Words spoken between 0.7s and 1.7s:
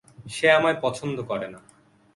পছন্দ করে না।